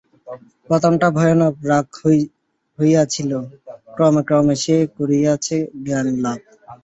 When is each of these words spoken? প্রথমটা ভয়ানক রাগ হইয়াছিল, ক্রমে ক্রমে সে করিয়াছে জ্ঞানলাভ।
প্রথমটা 0.69 1.07
ভয়ানক 1.17 1.55
রাগ 1.69 1.87
হইয়াছিল, 2.79 3.31
ক্রমে 3.93 4.21
ক্রমে 4.27 4.55
সে 4.63 4.75
করিয়াছে 4.95 5.55
জ্ঞানলাভ। 5.85 6.39